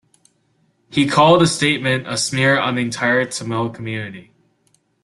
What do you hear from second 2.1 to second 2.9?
smear on the